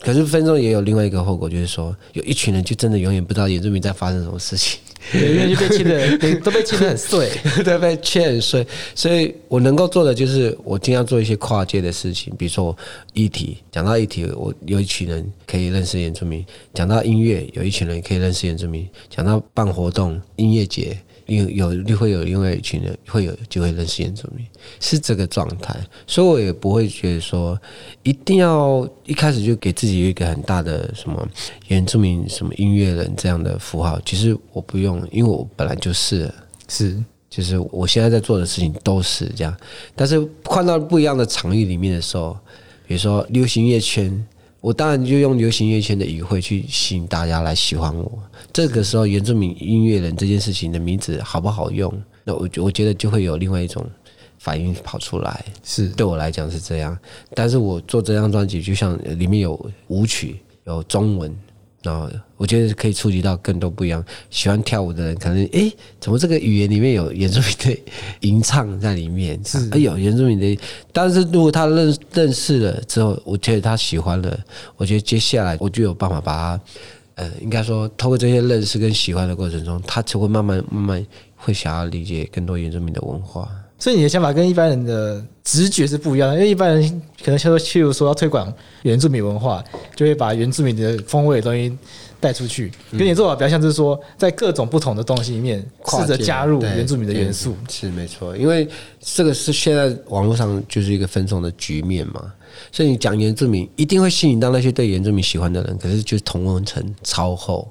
[0.01, 4.79] 可是分众也有另外一个后果，就是说有一群人就真的永远不知道原住民在发生什么事情，
[5.13, 7.31] 因为就被切的 都被切得很碎，
[7.63, 8.67] 都，被切很碎。
[8.93, 12.75] 所以我能够做的就是，我尽量做一些跨界的事情，比如说
[13.13, 20.97] 议题，讲到议题，我有一群人可以认识原住民；讲到音乐，有一群人可以认识原住民；讲到办活动、音乐节。
[21.27, 24.45] 有有会有另外一群人会有机会认识原住民，
[24.79, 27.59] 是这个状态，所以我也不会觉得说
[28.03, 31.27] 一定要一开始就给自己一个很大的什么
[31.67, 33.99] 原住民什么音乐人这样的符号。
[34.05, 36.33] 其实我不用，因为我本来就是
[36.67, 39.55] 是，就是我现在在做的事情都是这样。
[39.95, 42.37] 但是换到不一样的场域里面的时候，
[42.87, 44.25] 比如说流行乐圈。
[44.67, 48.21] 我当然就用流行乐圈的语汇去吸引大家来喜欢我。
[48.51, 51.89] 这个时候，原住民音乐人这件事情的名字好不好用？
[52.25, 53.81] 那我我觉得就会有另外一种
[54.39, 55.45] 反应跑出来。
[55.63, 56.97] 是对我来讲是这样，
[57.33, 61.33] 但是我做这张专辑，就像里面有舞曲，有中文。
[61.83, 67.81] 然后我觉得可以触及到更多不一样喜欢跳舞的人，可能诶，怎么这个语言里面有原住民的
[68.21, 69.39] 吟唱在里面？
[69.45, 70.59] 是哎呦，原住民的。
[70.91, 74.37] 但是如果他认认识了之后，我觉得他喜欢了，
[74.75, 76.61] 我觉得接下来我就有办法把他，
[77.15, 83.49] 呃，应该说通过这些认识跟喜欢的过程中，他就会慢慢慢慢会想要理解更多原住民的文化。
[83.79, 89.63] 所以你的想法跟一般人的直觉是不一样的，因为一般人可能说，譬如说要推广原住民文化，
[89.95, 91.77] 就会把原住民的风味的东西
[92.19, 92.71] 带出去。
[92.97, 97.55] 跟你做法比较像是说，在各种不同的东西里面试着加入原住民的元素。
[97.69, 98.67] 是没错，因为
[98.99, 102.33] 这个是现在网络上就是一个分众的局面嘛，
[102.71, 107.69] 所以你讲原住民一定会吸引到那些对原住民喜欢的人，可是就是同温层超厚。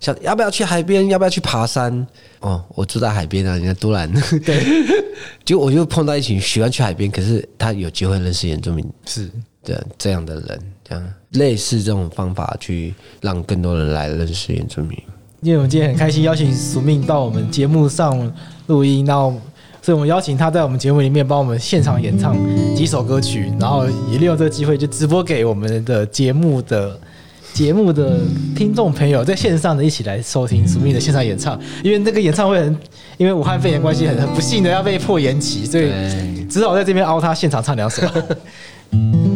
[0.00, 1.08] 想要不要去海边？
[1.08, 2.06] 要不要去爬山？
[2.40, 4.06] 哦，我住在海边啊，人家都来。
[4.46, 4.62] 对，
[5.44, 9.28] 就我就碰到一群喜欢去海边，可是他有机会认识原住民，是
[9.64, 14.96] 的这样的人，这样类似这种方法去让更多人来认识原住民。
[15.40, 18.32] 因为我们今天很开心邀请署名到我们节目上
[18.66, 19.32] 录音，然后
[19.82, 22.36] 所以我们邀请他在我们节目里面帮我们现场演唱
[22.76, 26.98] 几首歌曲，然后也利用这个机会就直播给我们的节目的。
[27.58, 28.20] 节目的
[28.54, 32.78] 听众朋友在线上的一起来收听苏密的线上演唱，因为那个演唱会很，
[33.16, 35.90] 因为武汉肺炎关系很很不幸的要被迫延期，所以
[36.48, 38.06] 只好在这边凹他现场唱两首。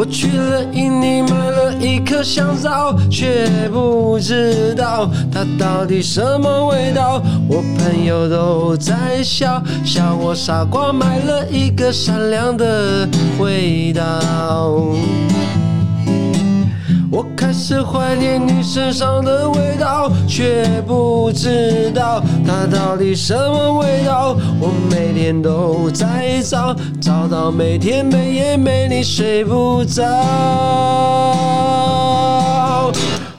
[0.00, 7.22] 我去了印尼，买了一颗香皂，却不知道它到底什么味道。
[7.46, 13.06] 我朋友都在笑，笑我傻瓜，买了一个善良的
[13.38, 14.72] 味道。
[17.12, 24.36] 我开始怀念你身上的味道，却不知道它到底什么味道。
[24.60, 30.04] 我每天都在找，找到每天每夜没你睡不着。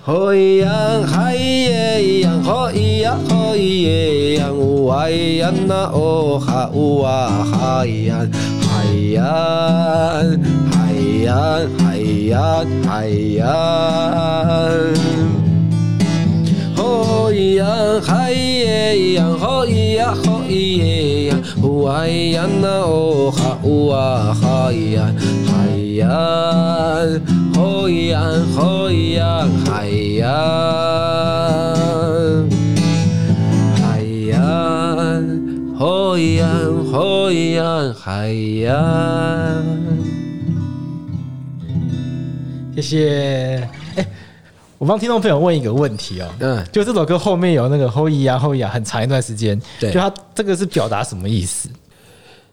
[0.03, 0.69] 吼一样，
[1.07, 8.27] 嗨耶一样，吼一样，吼一耶一样，呜哇一样那哦哈呜哇哈一样，
[8.61, 9.21] 嗨呀。
[10.73, 11.35] 海洋，
[12.29, 13.47] 海洋，海洋，
[16.75, 25.13] 吼一样，海一样，吼一样，吼一样，呼啊一样那哦哈呜啊哈一样，
[25.47, 26.09] 海洋，
[27.55, 28.21] 吼一样，
[28.55, 30.29] 吼一样，海洋，
[33.81, 34.37] 海洋，
[35.77, 36.47] 吼一样，
[36.91, 39.70] 吼一样，海洋。
[42.75, 43.69] 谢谢。
[43.95, 44.07] 哎，
[44.77, 51.67] 我帮听众朋友问一个问题哦，嗯，就这首歌后面有那个后裔啊后裔啊，很长一段时间，对，就它这个是表达什么意思？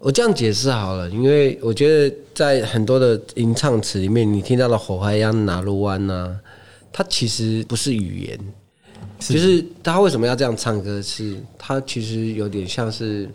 [0.00, 6.36] 我这样解释好了，因为我觉得在很多的吟唱词里面，你听到的火海洋拿路湾呐，
[6.92, 8.38] 它其实不是语言，
[9.20, 11.00] 就是他为什么要这样唱歌？
[11.00, 13.28] 是它其实有点像是。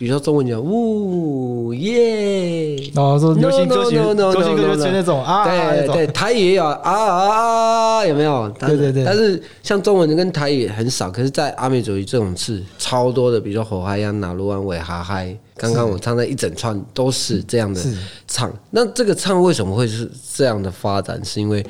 [0.00, 8.48] 比如说中文讲呜耶，哦，说流行歌曲，流行歌曲那种啊，对对，台语也有啊啊啊，有没有？
[8.58, 9.04] 对对对。
[9.04, 17.78] 但是像中文跟台语很少，可是，在阿美族语这种字超多的，比如说火嗨呀、拿鲁安、尾哈嗨，刚刚我唱的一整串都是这样的
[18.26, 18.50] 唱。
[18.70, 21.22] 那这个唱为什么会是这样的发展？
[21.22, 21.62] 是因为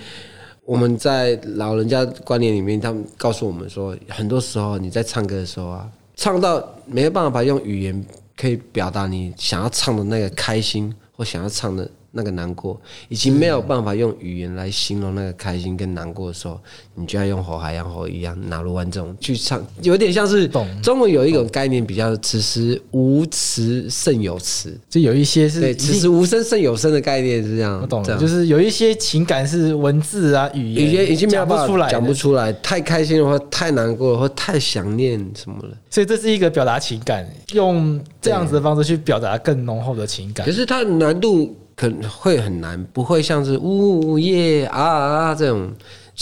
[0.65, 8.05] 我们在老人家观念里面，他们告诉我们说，很多时候你在唱歌的时候啊，唱到没有办法用语言。
[8.41, 16.61] 可以表达你想要唱的那个开心，或想要唱的那个难过，已经没有办法用语言来形容那个开心跟难过的时候，
[16.95, 20.49] 你就要用吼海洋吼一样拿鲁湾这种去唱，有点像是
[20.83, 27.81] 中文有一种概念，比较此时无词胜有词，就有一些是对此时无声胜有声的概念是这样。
[27.81, 35.77] 我懂了，就是有一些情感是文字啊语言，已经已经没有办法讲不出来，讲不出来，太开心的话太难过了或太想念什么了。
[35.89, 40.47] 所以这是一个表达情感，用这样子的方式去表达更浓厚的情感。
[40.47, 45.73] 可是它的难度可能会很难，不会像是呜耶啊啊这种，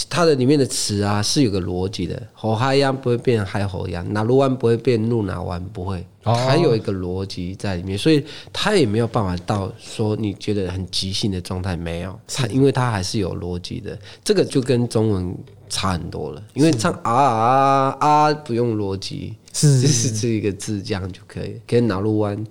[0.09, 2.17] 它的里面的词啊是有个逻辑的。
[2.33, 13.99] 吼嗨呀不会变嗨吼呀，拿路湾不会变路拿湾不会，还有一个逻辑在里面，所以它也没有办法到说你觉得很即兴的状态没有，它因为它还是有逻辑的。
[14.23, 19.35] 这个就跟中文差很多了，因为唱啊啊啊不用逻辑。
[19.51, 21.59] 是， 是这一个字这样就可以。
[21.67, 22.41] 跟拿路湾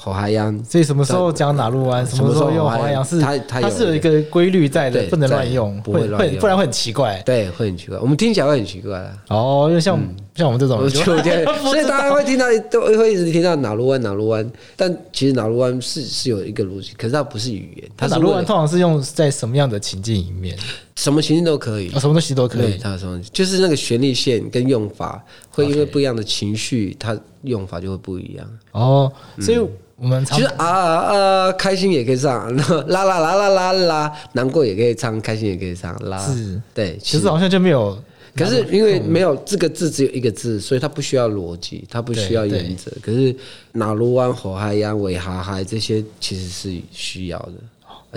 [0.00, 7.20] 火海洋，所以什么时候讲哪路湾，什么时候用火海洋是它它是有一个规律在的，不能乱用，不会乱用，不然会很奇怪。
[7.26, 8.96] 对，会很奇怪，我们听起来会很奇怪
[9.28, 9.98] 哦，因为像
[10.38, 17.90] 像我们这种， 所以大家会听到都会一直听到哪路湾哪路湾，但其实哪路湾是是有一个逻辑，可是它不是语言。
[17.96, 20.56] 它哪路湾通常是用在什么样的情境里面？
[20.94, 22.78] 什么情境都可以，什么东西都可以。
[22.78, 25.20] 它什么就是那个旋律线跟用法，
[25.50, 28.48] 会因为不一样的情绪，它用法就会不一样。
[28.70, 29.58] 哦，所以。
[30.00, 32.54] 我们其实啊啊，开心也可以唱，
[32.86, 36.16] 啦啦啦啦啦啦，难过也可以唱，开心也可以唱，啦。
[36.18, 38.00] 是，对，其实好像就没有。
[38.38, 42.90] 可是因为没有这个字，只有一个字，所以它不需要逻辑，它不需要原则。
[43.02, 43.34] 可是
[43.72, 47.54] 哪鲁湾、火海洋、尾哈海这些其实是需要的。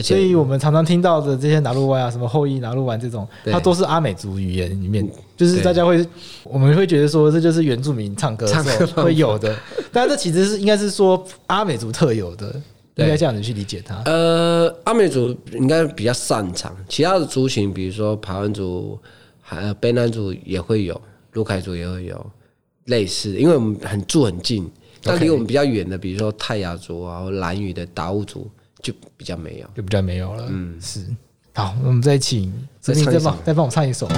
[0.02, 5.06] 所以我们常常听到的这些拿路湾啊，什么后裔拿路湾这种，它都是阿美族语言里面，
[5.36, 6.06] 就是大家会，
[6.46, 8.48] 我们会觉得说这就是原住民唱歌
[8.96, 9.54] 会有的，
[9.92, 12.56] 但这其实是应该是说阿美族特有的，
[12.96, 14.02] 应该这样子去理解它。
[14.06, 18.98] 呃，阿美族应该比较擅长，其他的族群，比如说排湾族、
[19.56, 21.00] 还有卑南族也会有，
[21.34, 22.26] 鲁凯族也会有
[22.86, 24.70] 类似，因为我们很住很近，
[25.04, 28.50] 但离我们比较远的，比如说泰雅族啊，或兰屿的达悟族。
[28.84, 30.48] 就比较没有，就比较没有了。
[30.50, 31.06] 嗯，是。
[31.54, 34.10] 好，我们再请再再帮再帮我唱一首。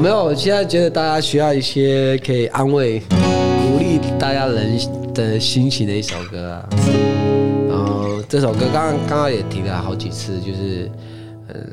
[0.00, 4.78] 没有，我现在觉得大家需要一些可以安慰、鼓励大家人
[5.12, 6.68] 的心情的一首歌啊。
[7.68, 10.88] 然后这首歌刚刚刚刚也提了好几次，就是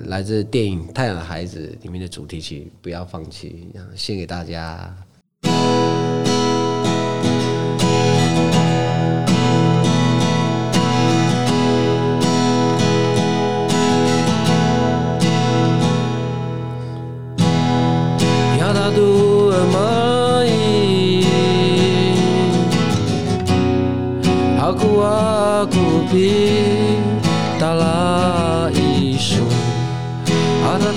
[0.06, 4.96] 来自电影《太阳的孩子》里面的主题曲《不要放弃》，献给大家。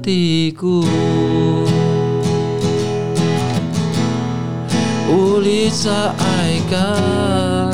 [0.05, 0.85] 低谷，
[5.09, 7.73] 无力再爱感，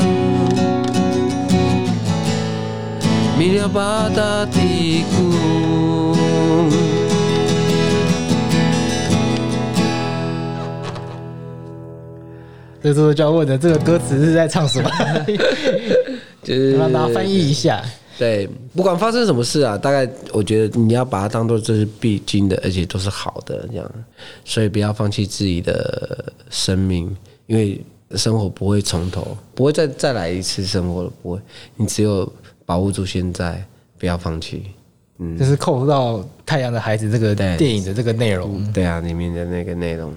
[3.38, 6.16] 米了巴达低谷。
[12.82, 14.90] 这时候就要问的，这个歌词是在唱什么？
[16.42, 17.82] 就是让大家翻译一下。
[18.22, 23.92] 对，不管发生什么事啊，大概我觉得你要把它当做这是必经的，而且都是好的这样，
[24.44, 27.16] 所以不要放弃自己的生命，
[27.48, 31.40] 因为生活不会从头，不会再再来一次生活了，不会，
[31.74, 32.32] 你只有
[32.64, 33.60] 把握住现在，
[33.98, 34.66] 不要放弃。
[35.18, 40.14] 嗯，就是扣到《太阳的孩子》这个电影的这个内容，对，对啊，里面的那个内容。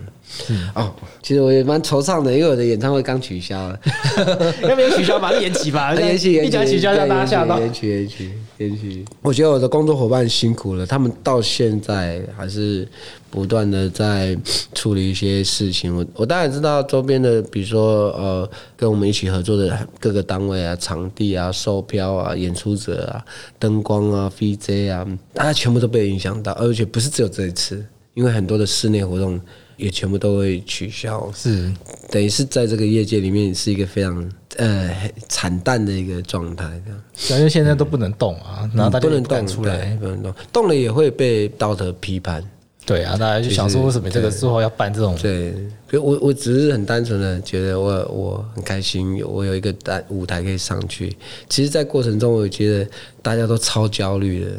[0.49, 3.79] 嗯、哦，其实我也蛮惆怅的，因为我的演唱会刚取消了，
[4.67, 5.17] 要不要取消？
[5.17, 7.57] 把它延期吧， 延期，延期，一取消让大家吓到。
[7.59, 9.05] 延期，延期，延期。
[9.21, 12.85] 我觉得我的工作伙伴辛苦了，他们到现在还是
[13.29, 14.37] 不断的在
[14.73, 15.95] 处理一些事情。
[15.95, 23.23] 我我当然知道周边的，比如说呃，跟我们一起合作的各个单位啊、场地啊、售票啊、演出者啊、
[23.57, 29.39] 灯光啊、VJ 啊，大家全部都被影响到，而且不是只有这一次，因为很多的室内活动。
[29.77, 31.71] 也全部都会取消，是
[32.09, 37.39] 等于是在这个业界里面是一个非常呃惨淡的一个状态，这样。
[37.39, 42.43] 因为现在都不能动啊，然后大家不能动出来，不能动，动了也会被道德批判。
[42.85, 45.17] 对啊，大家就想说为什么这个时候要办这种？
[45.19, 45.55] 对，
[45.89, 51.17] 对我我只是很单纯的觉得我我很开心，我有一个大舞台可以上去。
[51.49, 52.87] 其实，在过程中，我觉得
[53.23, 54.51] 大家都超焦虑的，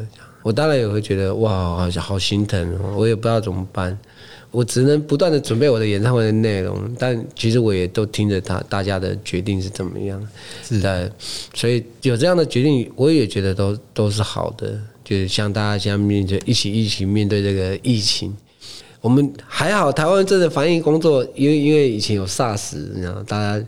[0.43, 3.97] 我当然也会觉得哇，好好心疼，我也不知道怎么办。
[4.51, 10.27] 我只能不断的准备我的演唱会的内容，但其实我也都听着他大家的决定是怎么样，
[10.63, 10.81] 是。
[10.81, 11.11] 的，
[11.55, 18.35] 所以有这样的决定，我也觉得都都是好的，就是像大家现在面对一起一起面对这个疫情，
[19.01, 23.65] 我们还好，台湾真的防疫工作，因为因为以前有 SARS，然后大家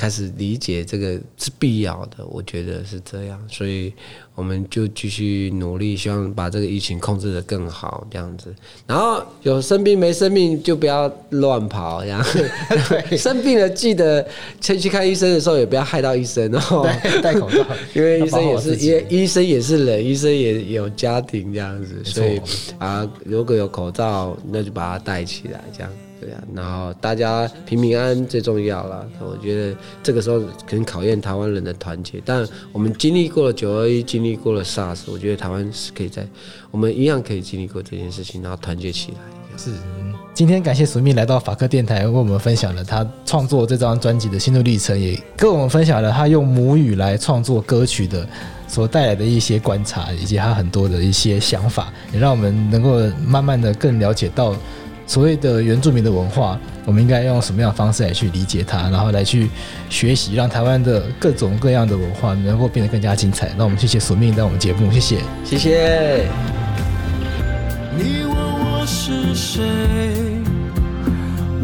[0.00, 3.92] 开始理解这个是必要的，我觉得是这样，所以。
[4.36, 8.54] 我们就继续努力，希望把这个疫情控制的更好，这样子。
[8.86, 12.24] 然后有生病没生病就不要乱跑，这样。
[13.18, 14.26] 生病了记得
[14.58, 16.88] 先去看医生的时候也不要害到医生哦。
[17.02, 17.58] 对，戴口罩，
[17.92, 22.40] 因为医生也是，因为医生也是人，医生也有家庭这样子，所以
[22.78, 25.92] 啊，如果有口罩，那就把它戴起来，这样。
[26.20, 29.08] 对啊，然后大家平平安安最重要了。
[29.20, 36.26] 我觉得这个时候可能考验台湾人的团结，但我们经历过了九二一，经历过了 SARS，我觉得台湾是可以在
[36.70, 39.18] 我们一样可以经历过这件事情，然后团结起来。
[39.56, 39.70] 是，
[40.34, 48.26] 今天感谢苏密来到法克电台，为我们分享了他创作这张专辑的心路历程，也跟我们分享了他用母语来创作歌曲的
[48.68, 54.54] 所带来的一些观察，以及他很多的一些想法，也让我们能够慢慢的更了解到。
[55.10, 59.50] 所谓的原住民的文化，我们应该用什么样的方式来去理解它，然后来去
[59.88, 63.50] 学习，让台湾的各种各样的文化能够变得更加精彩。
[63.58, 66.28] 那我们谢谢索命在我们节目，谢谢，谢谢。
[67.98, 69.64] 你问我是谁？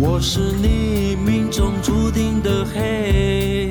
[0.00, 3.70] 我是你命中注定的黑，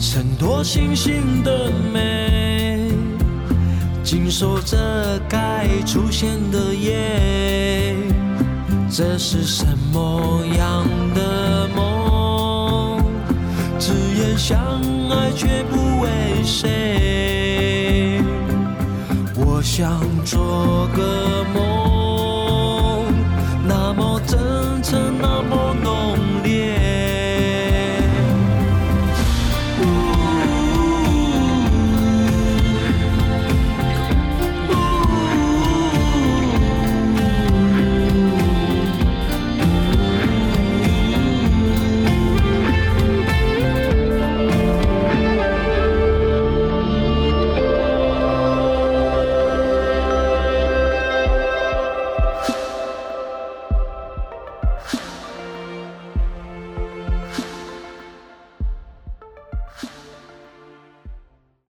[0.00, 2.53] 衬托星星的美。
[4.04, 7.96] 紧守着该出现的夜，
[8.90, 13.02] 这是什么样的梦？
[13.78, 14.58] 只言相
[15.08, 18.20] 爱却不为谁，
[19.36, 21.93] 我想做个梦。